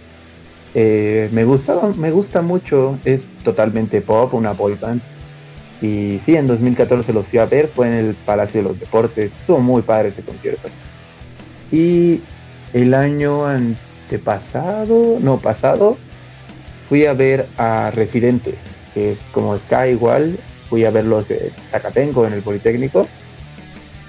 [0.75, 5.01] Eh, me gustaba, me gusta mucho, es totalmente pop, una boy band.
[5.85, 9.31] Y sí, en 2014 los fui a ver, fue en el Palacio de los Deportes,
[9.39, 10.69] estuvo muy padre ese concierto.
[11.71, 12.23] Y
[12.73, 15.99] el año antepasado, no pasado,
[16.89, 18.55] fui a ver a Residente,
[18.95, 20.39] que es como Sky igual,
[20.71, 23.07] fui a verlos en Zacatenco en el Politécnico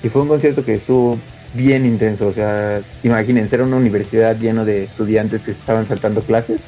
[0.01, 1.19] y fue un concierto que estuvo
[1.55, 6.61] bien intenso, o sea, imagínense, era una universidad lleno de estudiantes que estaban saltando clases.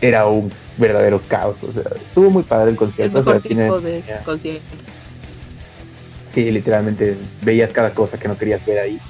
[0.00, 3.18] Era un verdadero caos, o sea, estuvo muy padre el concierto.
[3.18, 4.74] El mejor tipo de concierto.
[6.28, 9.00] Sí, literalmente veías cada cosa que no querías ver ahí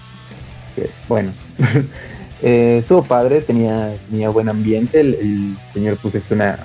[1.08, 1.32] bueno,
[2.42, 6.64] eh, estuvo padre, tenía, tenía buen ambiente, el, señor pues es una,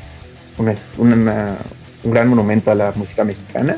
[0.57, 3.77] un gran monumento a la música mexicana.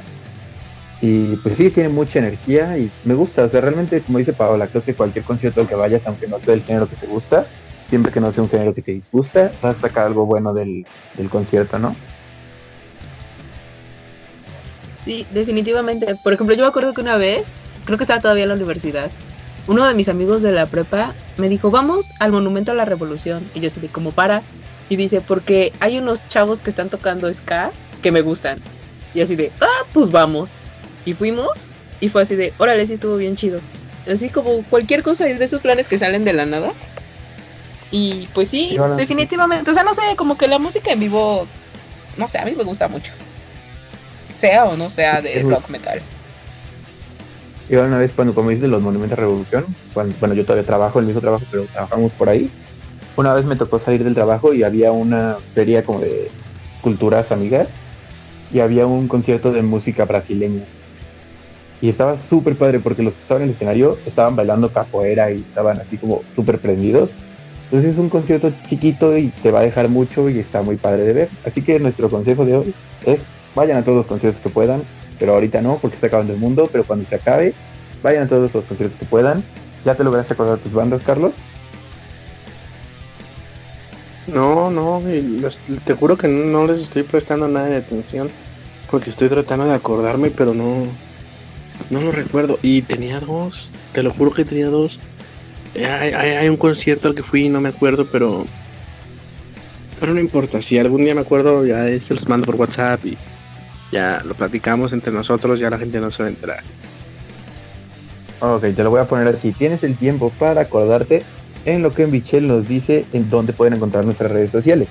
[1.00, 4.66] Y pues sí, tiene mucha energía y me gusta, o sea, realmente como dice Paola,
[4.68, 7.46] creo que cualquier concierto al que vayas, aunque no sea el género que te gusta,
[7.90, 10.86] siempre que no sea un género que te disgusta, vas a sacar algo bueno del,
[11.16, 11.96] del concierto, ¿no?
[14.96, 16.16] Sí, definitivamente.
[16.24, 17.48] Por ejemplo, yo me acuerdo que una vez,
[17.86, 19.10] creo que estaba todavía en la universidad,
[19.68, 23.50] uno de mis amigos de la prepa me dijo, vamos al Monumento a la Revolución.
[23.54, 24.42] Y yo así como para.
[24.90, 27.72] Y dice, porque hay unos chavos que están tocando ska
[28.02, 28.60] que me gustan.
[29.14, 30.52] Y así de, ah, pues vamos.
[31.06, 31.52] Y fuimos
[32.00, 33.60] y fue así de, órale, sí estuvo bien chido.
[34.10, 36.72] Así como cualquier cosa de esos planes que salen de la nada.
[37.92, 39.72] Y pues sí, definitivamente.
[39.72, 41.48] O sea, no sé, como que la música en vivo,
[42.18, 43.14] no sé, a mí me gusta mucho.
[44.34, 46.02] Sea o no sea de rock metal.
[47.70, 51.06] Y una vez cuando, como dices, los monumentos de revolución, bueno, yo todavía trabajo, el
[51.06, 52.50] mismo trabajo, pero trabajamos por ahí.
[53.18, 56.30] Una vez me tocó salir del trabajo y había una feria como de
[56.82, 57.68] culturas amigas
[58.54, 60.64] y había un concierto de música brasileña.
[61.82, 65.38] Y estaba súper padre porque los que estaban en el escenario estaban bailando capoeira y
[65.38, 67.12] estaban así como súper prendidos.
[67.68, 71.04] Entonces es un concierto chiquito y te va a dejar mucho y está muy padre
[71.04, 71.30] de ver.
[71.46, 72.74] Así que nuestro consejo de hoy
[73.06, 73.26] es
[73.56, 74.84] vayan a todos los conciertos que puedan,
[75.20, 77.54] pero ahorita no, porque está acabando el mundo, pero cuando se acabe,
[78.04, 79.44] vayan a todos los conciertos que puedan.
[79.84, 81.36] ¿Ya te lograste acordar tus bandas, Carlos?
[84.28, 85.02] No, no,
[85.86, 88.30] te juro que no, les estoy prestando nada de atención,
[88.92, 90.84] porque estoy tratando de acordarme, pero no,
[91.90, 92.60] no lo recuerdo.
[92.62, 95.00] Y tenía dos, te lo juro que tenía dos.
[95.76, 98.46] Hay, hay, un concierto al que fui, no me acuerdo, pero...
[100.00, 103.18] Pero no importa, si algún día me acuerdo, ya se los mando por WhatsApp y
[103.92, 106.64] ya lo platicamos entre nosotros, ya la gente no se va a enterar.
[108.40, 109.52] Ok, te lo voy a poner así.
[109.52, 111.24] Tienes el tiempo para acordarte
[111.66, 114.88] en lo que Michelle nos dice en dónde pueden encontrar nuestras redes sociales.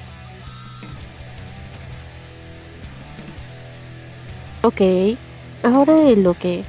[4.63, 4.81] Ok,
[5.63, 6.65] ahora en lo que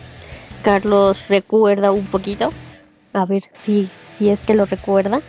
[0.64, 2.52] Carlos recuerda un poquito,
[3.18, 5.22] a ver si, si es que lo recuerda,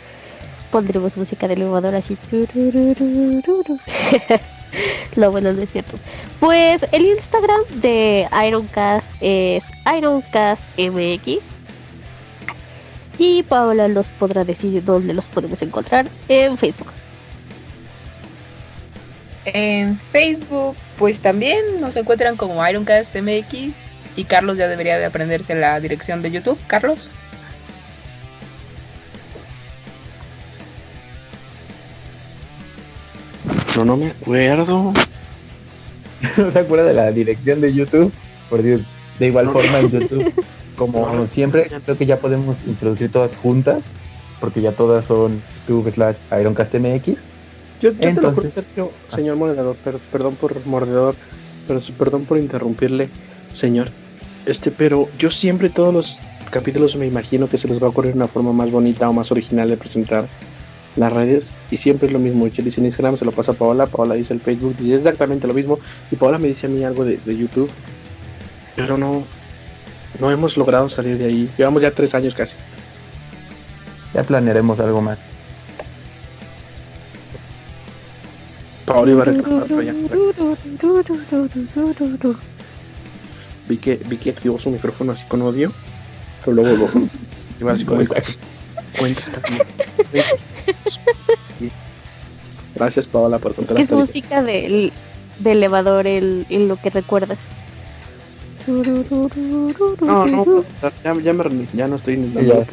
[0.71, 2.19] pondremos música de elevador así.
[5.15, 5.97] Lo bueno no es cierto.
[6.41, 11.45] Pues el Instagram de Ironcast es IroncastMX.
[13.19, 16.93] Y Paola los podrá decir dónde los podemos encontrar en Facebook.
[19.47, 23.75] En Facebook, pues también nos encuentran como IroncastMX.
[24.15, 26.59] Y Carlos ya debería de aprenderse la dirección de YouTube.
[26.67, 27.09] Carlos.
[33.85, 34.93] No me acuerdo.
[36.37, 38.13] ¿No se acuerda de la dirección de YouTube?
[38.51, 38.81] Por Dios,
[39.19, 40.33] de igual forma en YouTube,
[40.77, 43.85] como siempre, creo que ya podemos introducir todas juntas,
[44.41, 47.07] porque ya todas son YouTube slash IroncastMX.
[47.81, 48.51] Yo, yo te lo juro,
[49.09, 49.77] señor mordedor,
[50.11, 51.15] perdón por mordedor,
[51.69, 53.09] pero perdón por interrumpirle,
[53.53, 53.91] señor.
[54.47, 58.15] Este, pero yo siempre todos los capítulos me imagino que se les va a ocurrir
[58.15, 60.27] una forma más bonita o más original de presentar
[60.97, 62.45] las redes y siempre es lo mismo.
[62.45, 65.47] Michelle dice en Instagram, se lo pasa a Paola, Paola dice el Facebook, dice exactamente
[65.47, 65.79] lo mismo.
[66.11, 67.71] Y Paola me dice a mí algo de, de YouTube,
[68.77, 69.25] pero no,
[70.21, 71.51] no hemos logrado salir de ahí.
[71.57, 72.55] Llevamos ya tres años casi.
[74.15, 75.19] Ya planearemos algo más.
[78.87, 79.93] Paola iba a reclamar, pero ya.
[83.69, 85.75] Vi que, vi que activó su micrófono así con odio,
[86.43, 87.09] pero luego, luego
[87.61, 88.03] iba así como.
[88.05, 88.41] Pues
[88.99, 89.41] cuenta esta
[92.75, 94.93] Gracias Paola por contar ¿Qué esta es música del,
[95.41, 97.39] de elevador el, el lo que recuerdas?
[98.67, 100.65] No, no,
[101.03, 102.67] ya, ya me rendí, ya no estoy intentando.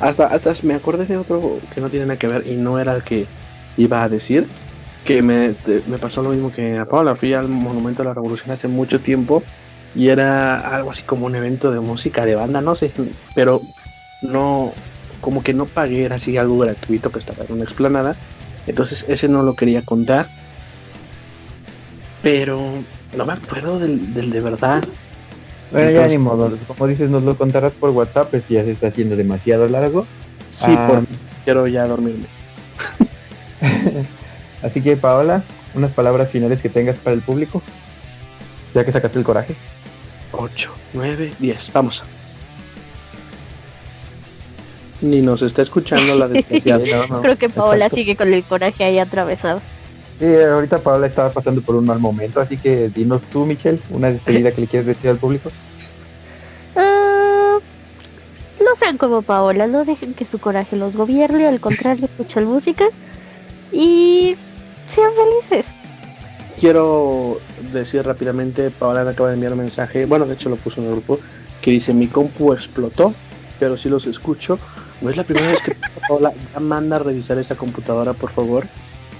[0.00, 2.94] Hasta, hasta me acordé de otro que no tiene nada que ver y no era
[2.94, 3.26] el que
[3.76, 4.46] iba a decir.
[5.04, 7.14] Que me, te- me pasó lo mismo que a Paola.
[7.14, 9.42] Fui al Monumento de la Revolución hace mucho tiempo
[9.94, 12.90] y era algo así como un evento de música de banda, no sé,
[13.34, 13.62] pero
[14.22, 14.72] no,
[15.26, 18.14] como que no pagué, era así algo gratuito que estaba en una explanada.
[18.68, 20.28] Entonces ese no lo quería contar.
[22.22, 22.60] Pero
[23.16, 24.84] no me acuerdo del, del de verdad.
[25.72, 26.56] Bueno, ya ni modo.
[26.68, 30.06] Como dices, nos lo contarás por WhatsApp, es que ya se está haciendo demasiado largo.
[30.52, 31.04] Sí, Ah, por
[31.42, 32.26] quiero ya dormirme.
[34.62, 35.42] Así que, Paola,
[35.74, 37.62] unas palabras finales que tengas para el público.
[38.74, 39.56] Ya que sacaste el coraje.
[40.30, 41.72] 8, 9, 10.
[41.72, 42.04] Vamos.
[45.00, 46.84] Ni nos está escuchando la desgraciada.
[46.86, 47.22] No, no.
[47.22, 47.96] Creo que Paola Exacto.
[47.96, 49.60] sigue con el coraje ahí atravesado.
[50.18, 54.10] Sí, ahorita Paola estaba pasando por un mal momento, así que dinos tú, Michelle, una
[54.10, 55.50] despedida que le quieres decir al público.
[56.78, 57.58] Ah,
[58.62, 62.84] no sean como Paola, no dejen que su coraje los gobierne, al contrario, escuchen música
[63.72, 64.36] y
[64.86, 65.72] sean felices.
[66.60, 67.40] Quiero
[67.72, 70.88] decir rápidamente, Paola me acaba de enviar un mensaje, bueno, de hecho lo puso en
[70.88, 71.18] el grupo,
[71.62, 73.14] que dice, mi compu explotó,
[73.58, 74.58] pero sí los escucho.
[75.00, 75.74] No es la primera vez que
[76.08, 78.66] Paola ya manda a revisar esa computadora, por favor,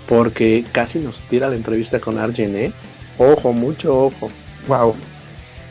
[0.08, 2.72] porque casi nos tira la entrevista con Arjen, ¿eh?
[3.18, 4.30] Ojo, mucho ojo.
[4.68, 4.94] Wow.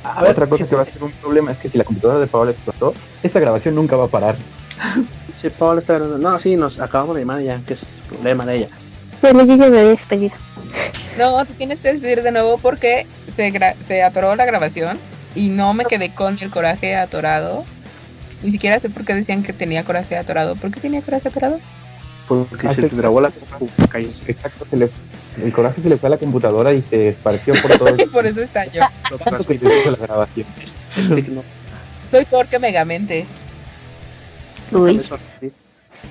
[0.04, 2.20] A ver, Otra cosa que va a ser un problema es que si la computadora
[2.20, 4.36] de Paola explotó, esta grabación nunca va a parar.
[5.34, 6.18] Sí, Paola está grabando.
[6.18, 8.70] No, sí, nos acabamos de llamar ya, que es el problema de ella.
[9.22, 10.34] Bueno, yo ya me había despedido.
[11.18, 14.98] No, te tienes que despedir de nuevo porque se, gra- se atoró la grabación
[15.34, 17.65] y no me quedé con el coraje atorado.
[18.45, 20.55] Ni siquiera sé por qué decían que tenía coraje atorado.
[20.55, 21.60] ¿Por qué tenía coraje atorado?
[22.27, 23.31] Porque se que- te grabó la.
[24.27, 24.89] Exacto, se le-
[25.43, 28.25] el coraje se le fue a la computadora y se esparció por todo Y por
[28.27, 28.81] eso estalló.
[29.23, 30.45] tanto que te hizo la grabación.
[32.10, 33.25] Soy peor que Megamente.
[34.71, 35.01] Uy.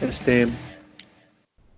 [0.01, 0.49] Este.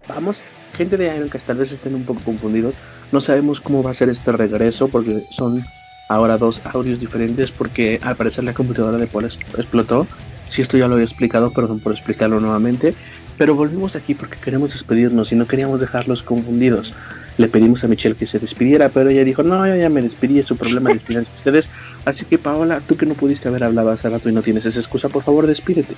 [0.09, 0.43] Vamos,
[0.75, 2.75] gente de Ironcast, tal vez estén un poco confundidos.
[3.13, 5.63] No sabemos cómo va a ser este regreso porque son
[6.09, 10.07] ahora dos audios diferentes porque al parecer la computadora de Paul explotó.
[10.49, 12.95] Si esto ya lo había explicado, perdón por explicarlo nuevamente.
[13.39, 16.95] Pero volvimos aquí porque queremos despedirnos y no queríamos dejarlos confundidos.
[17.37, 20.39] Le pedimos a Michelle que se despidiera, pero ella dijo, no, yo ya me despedí,
[20.39, 21.71] es su problema, despidanse ustedes.
[22.07, 24.81] Así que Paola, tú que no pudiste haber hablado hace rato y no tienes esa
[24.81, 25.95] excusa, por favor despídete.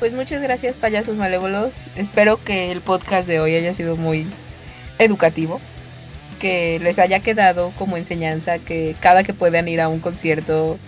[0.00, 1.74] Pues muchas gracias, payasos malévolos.
[1.94, 4.26] Espero que el podcast de hoy haya sido muy
[4.98, 5.60] educativo.
[6.40, 10.78] Que les haya quedado como enseñanza que cada que puedan ir a un concierto,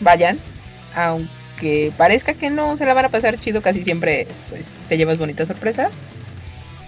[0.00, 0.38] vayan.
[0.94, 5.18] Aunque parezca que no se la van a pasar chido, casi siempre pues te llevas
[5.18, 5.98] bonitas sorpresas.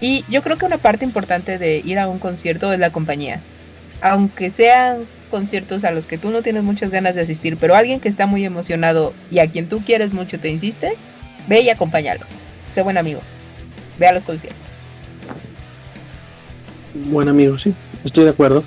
[0.01, 3.41] Y yo creo que una parte importante de ir a un concierto es la compañía.
[4.01, 8.01] Aunque sean conciertos a los que tú no tienes muchas ganas de asistir, pero alguien
[8.01, 10.97] que está muy emocionado y a quien tú quieres mucho te insiste,
[11.49, 12.21] Ve y acompáñalo.
[12.71, 13.21] Sé buen amigo.
[13.99, 14.61] Ve a los conciertos.
[16.95, 18.63] Buen amigo, sí, estoy de acuerdo.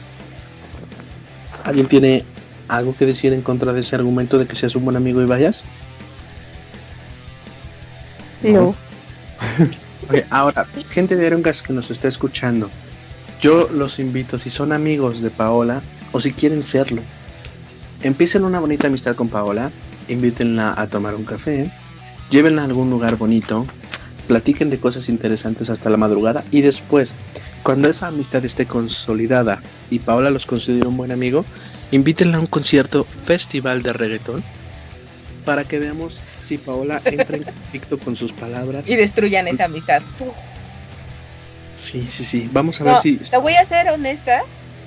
[1.63, 2.25] ¿Alguien tiene
[2.67, 5.25] algo que decir en contra de ese argumento de que seas un buen amigo y
[5.25, 5.63] vayas?
[8.43, 8.75] No.
[10.29, 12.69] Ahora, gente de Aeroncast que nos está escuchando,
[13.41, 17.01] yo los invito, si son amigos de Paola o si quieren serlo,
[18.01, 19.71] empiecen una bonita amistad con Paola,
[20.07, 21.71] invítenla a tomar un café,
[22.29, 23.65] llévenla a algún lugar bonito,
[24.27, 27.15] platiquen de cosas interesantes hasta la madrugada y después,
[27.63, 31.45] cuando esa amistad esté consolidada y Paola los considere un buen amigo,
[31.91, 34.43] invítenla a un concierto festival de reggaetón
[35.45, 38.89] para que veamos si Paola entra en conflicto con sus palabras.
[38.89, 40.01] Y destruyan esa amistad.
[41.77, 42.49] Sí, sí, sí.
[42.51, 43.17] Vamos a ver si.
[43.17, 44.41] te voy a ser honesta.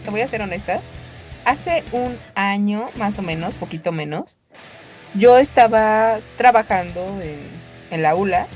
[0.04, 0.80] Te voy a ser honesta.
[1.44, 4.36] Hace un año, más o menos, poquito menos,
[5.14, 7.38] yo estaba trabajando en,
[7.90, 8.48] en la ULA.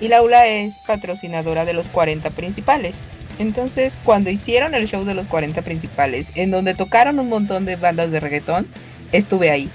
[0.00, 3.06] Y la ULA es patrocinadora de los 40 principales.
[3.38, 7.76] Entonces, cuando hicieron el show de los 40 principales, en donde tocaron un montón de
[7.76, 8.66] bandas de reggaetón,
[9.12, 9.70] estuve ahí.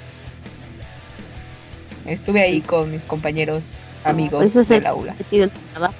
[2.07, 3.71] Estuve ahí con mis compañeros
[4.03, 5.13] amigos Eso es de el- la ULA.
[5.17, 5.93] Metido en tu trabajo.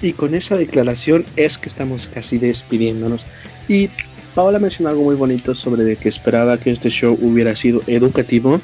[0.00, 3.24] Y con esa declaración es que estamos casi despidiéndonos.
[3.68, 3.88] Y
[4.34, 8.60] Paola mencionó algo muy bonito sobre de que esperaba que este show hubiera sido educativo.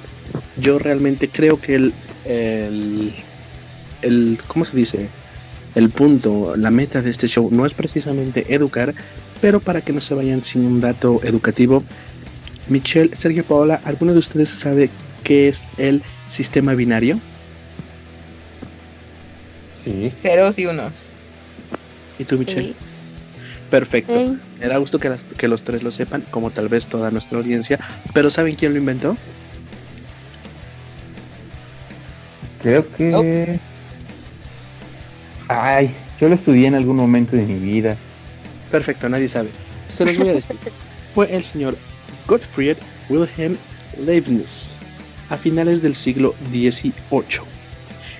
[0.56, 1.92] Yo realmente creo que el,
[2.24, 3.14] el,
[4.02, 5.08] el ¿cómo se dice?
[5.78, 8.94] El punto, la meta de este show no es precisamente educar,
[9.40, 11.84] pero para que no se vayan sin un dato educativo,
[12.68, 14.90] Michelle, Sergio Paola, ¿alguno de ustedes sabe
[15.24, 17.18] qué es el sistema binario?
[19.84, 20.12] Sí.
[20.14, 20.98] Ceros y unos.
[22.18, 22.68] ¿Y tú, Michelle?
[22.70, 22.74] Sí.
[23.70, 24.14] Perfecto.
[24.14, 24.38] Sí.
[24.60, 27.38] Me da gusto que, las- que los tres lo sepan, como tal vez toda nuestra
[27.38, 27.78] audiencia.
[28.12, 29.16] Pero ¿saben quién lo inventó?
[32.62, 33.60] Creo que.
[35.48, 37.96] Ay, yo lo estudié en algún momento de mi vida.
[38.70, 39.50] Perfecto, nadie sabe.
[39.88, 40.56] Se los voy a decir.
[41.14, 41.76] Fue el señor
[42.26, 42.76] Gottfried
[43.08, 43.56] Wilhelm
[44.04, 44.72] Leibniz
[45.30, 46.92] a finales del siglo XVIII.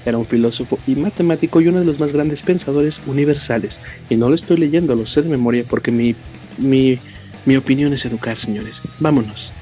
[0.05, 3.81] Era un filósofo y matemático y uno de los más grandes pensadores universales.
[4.09, 6.15] Y no lo estoy leyendo, lo sé de memoria porque mi,
[6.57, 6.99] mi,
[7.45, 8.83] mi opinión es educar, señores.
[9.01, 9.53] Vámonos.